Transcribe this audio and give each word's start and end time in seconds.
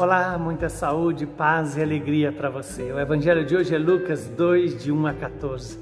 Olá, 0.00 0.38
muita 0.38 0.70
saúde, 0.70 1.26
paz 1.26 1.76
e 1.76 1.82
alegria 1.82 2.32
para 2.32 2.48
você. 2.48 2.90
O 2.90 2.98
evangelho 2.98 3.44
de 3.44 3.54
hoje 3.54 3.74
é 3.74 3.78
Lucas 3.78 4.28
2, 4.28 4.82
de 4.82 4.90
1 4.90 5.06
a 5.06 5.12
14. 5.12 5.78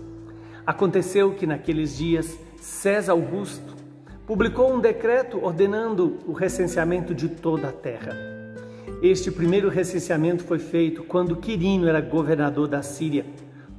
Aconteceu 0.67 1.35
que 1.35 1.47
naqueles 1.47 1.97
dias 1.97 2.37
César 2.61 3.13
Augusto 3.13 3.77
publicou 4.27 4.75
um 4.75 4.81
decreto 4.81 5.39
ordenando 5.41 6.19
o 6.27 6.33
recenseamento 6.33 7.15
de 7.15 7.29
toda 7.29 7.69
a 7.69 7.73
terra. 7.73 8.11
Este 9.01 9.31
primeiro 9.31 9.69
recenseamento 9.69 10.43
foi 10.43 10.59
feito 10.59 11.05
quando 11.05 11.37
Quirino 11.37 11.87
era 11.87 12.01
governador 12.01 12.67
da 12.67 12.83
Síria. 12.83 13.25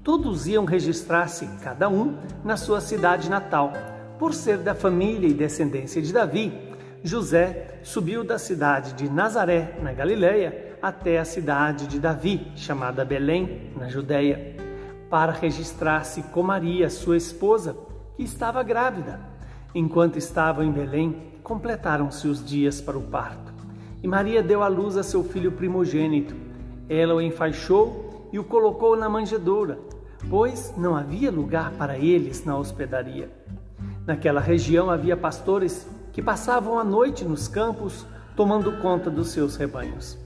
Todos 0.02 0.48
iam 0.48 0.64
registrar-se, 0.64 1.50
cada 1.62 1.90
um, 1.90 2.16
na 2.46 2.56
sua 2.56 2.80
cidade 2.80 3.30
natal, 3.30 3.74
por 4.18 4.34
ser 4.34 4.59
da 4.59 4.73
família 4.73 5.27
e 5.27 5.34
descendência 5.34 6.02
de 6.02 6.13
Davi 6.13 6.69
José 7.03 7.80
subiu 7.81 8.26
da 8.26 8.38
cidade 8.38 8.94
de 8.94 9.09
Nazaré, 9.09 9.77
na 9.81 9.94
Galileia, 9.94 10.77
até 10.81 11.17
a 11.17 11.26
cidade 11.26 11.88
de 11.88 11.98
Davi, 11.98 12.52
chamada 12.55 13.05
Belém, 13.05 13.71
na 13.77 13.88
Judéia, 13.88 14.55
para 15.09 15.31
registrar-se 15.31 16.21
com 16.23 16.43
Maria, 16.43 16.90
sua 16.90 17.16
esposa, 17.16 17.76
que 18.17 18.23
estava 18.23 18.62
grávida. 18.63 19.21
Enquanto 19.73 20.17
estavam 20.17 20.63
em 20.63 20.71
Belém, 20.71 21.16
completaram-se 21.41 22.27
os 22.27 22.43
dias 22.45 22.81
para 22.81 22.98
o 22.98 23.02
parto. 23.02 23.54
E 24.04 24.07
Maria 24.07 24.43
deu 24.43 24.62
à 24.62 24.68
luz 24.68 24.98
a 24.98 25.04
seu 25.04 25.23
filho 25.23 25.54
primogênito. 25.54 26.35
Ela 26.90 27.16
o 27.16 27.21
enfaixou 27.21 28.29
e 28.34 28.40
o 28.40 28.43
colocou 28.43 28.98
na 28.98 29.07
manjedoura, 29.07 29.79
pois 30.29 30.73
não 30.77 30.95
havia 30.95 31.31
lugar 31.31 31.71
para 31.71 31.98
eles 31.98 32.43
na 32.43 32.57
hospedaria. 32.57 33.29
Naquela 34.05 34.41
região 34.41 34.90
havia 34.90 35.16
pastores 35.16 35.88
que 36.20 36.26
passavam 36.26 36.77
a 36.77 36.84
noite 36.84 37.24
nos 37.24 37.48
campos 37.48 38.05
tomando 38.35 38.74
conta 38.82 39.10
dos 39.10 39.30
seus 39.30 39.55
rebanhos. 39.55 40.18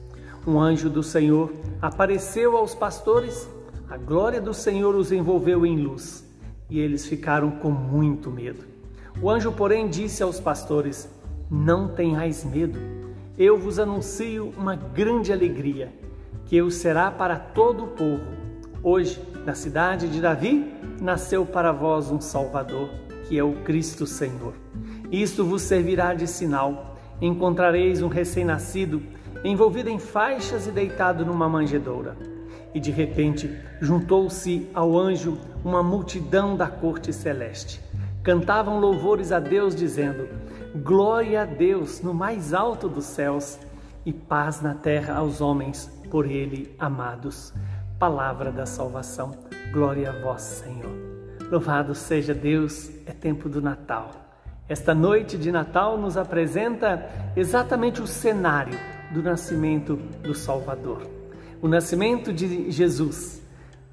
Um 0.48 0.59
anjo 0.59 0.90
do 0.90 1.04
Senhor 1.04 1.54
apareceu 1.80 2.58
aos 2.58 2.73
pastores, 2.73 3.48
a 3.88 3.95
glória 3.95 4.42
do 4.42 4.56
Senhor 4.56 4.95
os 4.95 5.12
envolveu 5.12 5.67
em 5.67 5.78
luz 5.78 6.28
e 6.67 6.80
eles 6.80 7.06
ficaram 7.06 7.52
com 7.52 7.70
muito 7.70 8.32
medo. 8.32 8.66
O 9.22 9.30
anjo, 9.30 9.52
porém, 9.52 9.88
disse 9.88 10.23
aos 10.23 10.40
pastores: 10.40 11.08
Não 11.48 11.88
tenhais 11.90 12.44
medo, 12.44 12.80
eu 13.38 13.56
vos 13.56 13.78
anuncio 13.78 14.52
uma 14.58 14.76
grande 14.76 15.32
alegria, 15.32 15.94
que 16.48 16.58
eu 16.58 16.72
será 16.72 17.12
para 17.12 17.38
todo 17.38 17.84
o 17.84 17.89
povo. 17.89 18.32
Hoje, 18.82 19.22
na 19.45 19.54
cidade 19.54 20.10
de 20.10 20.20
Davi, 20.20 20.73
nasceu 21.00 21.45
para 21.45 21.72
vós 21.72 22.10
um 22.10 22.20
Salvador, 22.20 22.89
que 23.28 23.38
é 23.38 23.44
o 23.44 23.54
Cristo 23.62 24.08
Senhor. 24.08 24.56
Isto 25.14 25.45
vos 25.45 25.61
servirá 25.61 26.16
de 26.16 26.25
sinal. 26.25 26.97
Encontrareis 27.22 28.02
um 28.02 28.08
recém-nascido 28.08 29.00
envolvido 29.44 29.88
em 29.88 30.00
faixas 30.00 30.66
e 30.66 30.72
deitado 30.72 31.23
numa 31.23 31.47
manjedoura. 31.47 32.17
E 32.73 32.80
de 32.80 32.89
repente 32.89 33.47
juntou-se 33.80 34.67
ao 34.73 34.97
anjo 34.97 35.38
uma 35.64 35.83
multidão 35.83 36.58
da 36.58 36.66
corte 36.66 37.14
celeste. 37.14 37.80
Cantavam 38.23 38.80
louvores 38.80 39.31
a 39.31 39.39
Deus, 39.39 39.75
dizendo: 39.75 40.28
Glória 40.78 41.44
a 41.44 41.45
Deus 41.45 42.02
no 42.02 42.11
mais 42.11 42.52
alto 42.52 42.89
dos 42.89 43.05
céus 43.05 43.59
e 44.03 44.11
paz 44.11 44.61
na 44.61 44.73
terra 44.73 45.14
aos 45.14 45.42
homens 45.42 45.92
por 46.09 46.25
ele 46.25 46.73
amados. 46.80 47.53
Palavra 48.00 48.52
da 48.52 48.66
salvação. 48.66 49.30
Glória 49.72 50.09
a 50.09 50.22
vós, 50.23 50.42
Senhor. 50.42 50.92
Louvado 51.52 51.94
seja 51.94 52.33
Deus, 52.33 52.89
é 53.05 53.11
tempo 53.11 53.48
do 53.48 53.61
Natal. 53.61 54.23
Esta 54.67 54.95
noite 54.95 55.38
de 55.38 55.52
Natal 55.52 55.97
nos 55.97 56.16
apresenta 56.16 57.09
exatamente 57.36 58.02
o 58.02 58.08
cenário 58.08 58.80
do 59.11 59.22
nascimento 59.22 59.97
do 59.97 60.33
Salvador. 60.33 61.05
O 61.61 61.67
nascimento 61.67 62.32
de 62.32 62.71
Jesus, 62.71 63.42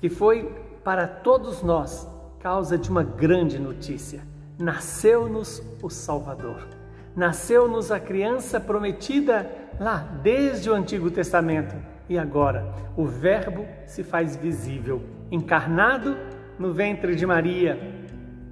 que 0.00 0.08
foi 0.08 0.48
para 0.84 1.08
todos 1.08 1.62
nós 1.62 2.08
causa 2.38 2.78
de 2.78 2.88
uma 2.88 3.02
grande 3.02 3.58
notícia. 3.58 4.22
Nasceu-nos 4.56 5.60
o 5.82 5.90
Salvador. 5.90 6.68
Nasceu-nos 7.16 7.90
a 7.90 7.98
criança 7.98 8.60
prometida 8.60 9.50
lá 9.80 10.08
desde 10.22 10.70
o 10.70 10.74
Antigo 10.74 11.10
Testamento. 11.10 11.74
E 12.08 12.16
agora 12.16 12.72
o 12.96 13.06
Verbo 13.06 13.66
se 13.86 14.04
faz 14.04 14.36
visível, 14.36 15.02
encarnado 15.32 16.16
no 16.58 16.72
ventre 16.72 17.16
de 17.16 17.26
Maria, 17.26 17.78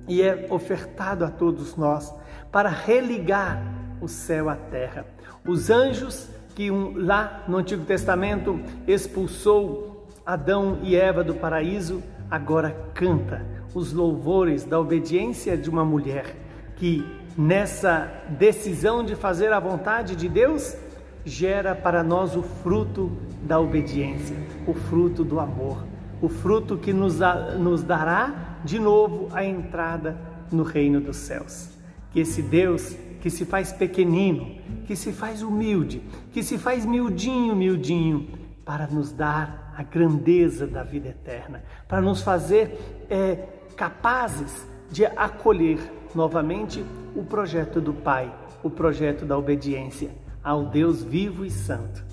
e 0.08 0.22
é 0.22 0.46
ofertado 0.50 1.24
a 1.24 1.30
todos 1.30 1.76
nós 1.76 2.12
para 2.50 2.69
religar 2.69 3.62
o 4.00 4.08
céu 4.08 4.48
à 4.48 4.56
terra. 4.56 5.04
Os 5.46 5.70
anjos 5.70 6.28
que 6.54 6.70
lá 6.70 7.44
no 7.46 7.58
Antigo 7.58 7.84
Testamento 7.84 8.60
expulsou 8.86 10.08
Adão 10.26 10.80
e 10.82 10.96
Eva 10.96 11.22
do 11.22 11.34
paraíso, 11.34 12.02
agora 12.30 12.76
canta 12.94 13.46
os 13.74 13.92
louvores 13.92 14.64
da 14.64 14.78
obediência 14.78 15.56
de 15.56 15.70
uma 15.70 15.84
mulher 15.84 16.34
que 16.76 17.06
nessa 17.36 18.10
decisão 18.30 19.04
de 19.04 19.14
fazer 19.14 19.52
a 19.52 19.60
vontade 19.60 20.16
de 20.16 20.28
Deus 20.28 20.76
gera 21.25 21.75
para 21.75 22.02
nós 22.02 22.34
o 22.34 22.42
fruto 22.42 23.12
da 23.42 23.60
obediência, 23.60 24.36
o 24.66 24.75
fruto 24.75 25.22
do 25.22 25.38
amor, 25.38 25.84
o 26.20 26.28
fruto 26.28 26.76
que 26.76 26.92
nos, 26.92 27.19
nos 27.58 27.82
dará 27.82 28.47
de 28.64 28.78
novo 28.78 29.28
a 29.32 29.44
entrada 29.44 30.16
no 30.50 30.62
reino 30.62 31.00
dos 31.00 31.16
céus. 31.16 31.70
Que 32.10 32.20
esse 32.20 32.42
Deus 32.42 32.96
que 33.20 33.30
se 33.30 33.44
faz 33.44 33.72
pequenino, 33.72 34.56
que 34.86 34.94
se 34.94 35.12
faz 35.12 35.42
humilde, 35.42 36.02
que 36.32 36.42
se 36.42 36.56
faz 36.56 36.86
miudinho, 36.86 37.54
miudinho, 37.54 38.28
para 38.64 38.86
nos 38.86 39.12
dar 39.12 39.72
a 39.76 39.82
grandeza 39.82 40.66
da 40.66 40.82
vida 40.82 41.08
eterna, 41.08 41.62
para 41.86 42.00
nos 42.00 42.22
fazer 42.22 43.06
é, 43.08 43.46
capazes 43.76 44.66
de 44.90 45.04
acolher 45.04 45.78
novamente 46.14 46.84
o 47.14 47.22
projeto 47.22 47.80
do 47.80 47.92
Pai, 47.92 48.32
o 48.62 48.70
projeto 48.70 49.25
da 49.25 49.36
obediência 49.36 50.10
ao 50.42 50.64
Deus 50.64 51.02
vivo 51.02 51.44
e 51.44 51.50
santo. 51.50 52.04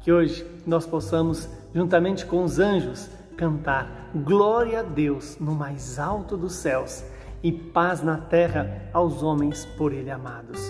Que 0.00 0.12
hoje 0.12 0.46
nós 0.66 0.86
possamos, 0.86 1.48
juntamente 1.74 2.24
com 2.24 2.42
os 2.42 2.58
anjos, 2.58 3.10
cantar 3.38 4.10
glória 4.14 4.80
a 4.80 4.82
Deus 4.82 5.38
no 5.40 5.54
mais 5.54 5.98
alto 5.98 6.36
dos 6.36 6.54
céus 6.54 7.04
e 7.42 7.52
paz 7.52 8.02
na 8.02 8.18
terra 8.18 8.90
aos 8.92 9.22
homens 9.22 9.64
por 9.78 9.92
ele 9.92 10.10
amados. 10.10 10.60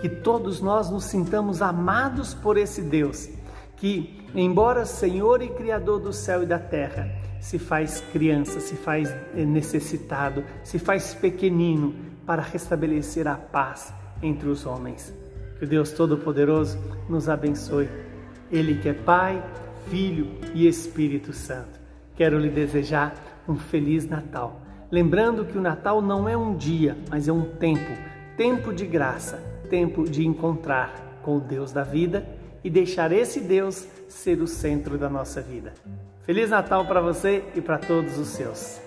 Que 0.00 0.08
todos 0.08 0.60
nós 0.60 0.90
nos 0.90 1.04
sintamos 1.04 1.62
amados 1.62 2.34
por 2.34 2.58
esse 2.58 2.82
Deus, 2.82 3.30
que, 3.76 4.26
embora 4.34 4.84
Senhor 4.84 5.40
e 5.40 5.48
Criador 5.48 6.00
do 6.00 6.12
céu 6.12 6.42
e 6.42 6.46
da 6.46 6.58
terra, 6.58 7.08
se 7.40 7.58
faz 7.58 8.02
criança, 8.12 8.60
se 8.60 8.74
faz 8.74 9.14
necessitado, 9.32 10.44
se 10.64 10.78
faz 10.78 11.14
pequenino 11.14 11.94
para 12.26 12.42
restabelecer 12.42 13.28
a 13.28 13.36
paz 13.36 13.94
entre 14.20 14.48
os 14.48 14.66
homens. 14.66 15.14
Que 15.58 15.64
o 15.64 15.68
Deus 15.68 15.92
Todo-Poderoso 15.92 16.78
nos 17.08 17.28
abençoe. 17.28 17.88
Ele 18.50 18.78
que 18.80 18.88
é 18.88 18.92
Pai, 18.92 19.42
Filho 19.88 20.38
e 20.54 20.66
Espírito 20.66 21.32
Santo. 21.32 21.85
Quero 22.16 22.38
lhe 22.38 22.48
desejar 22.48 23.14
um 23.48 23.56
feliz 23.56 24.08
Natal. 24.08 24.60
Lembrando 24.90 25.44
que 25.44 25.58
o 25.58 25.60
Natal 25.60 26.00
não 26.00 26.28
é 26.28 26.36
um 26.36 26.56
dia, 26.56 26.96
mas 27.10 27.28
é 27.28 27.32
um 27.32 27.42
tempo 27.42 28.16
tempo 28.36 28.72
de 28.72 28.86
graça, 28.86 29.42
tempo 29.70 30.04
de 30.04 30.26
encontrar 30.26 31.20
com 31.22 31.38
o 31.38 31.40
Deus 31.40 31.72
da 31.72 31.82
vida 31.82 32.26
e 32.62 32.68
deixar 32.68 33.10
esse 33.10 33.40
Deus 33.40 33.88
ser 34.08 34.40
o 34.40 34.46
centro 34.46 34.98
da 34.98 35.08
nossa 35.08 35.40
vida. 35.40 35.72
Feliz 36.22 36.50
Natal 36.50 36.84
para 36.84 37.00
você 37.00 37.42
e 37.54 37.60
para 37.60 37.78
todos 37.78 38.18
os 38.18 38.28
seus. 38.28 38.85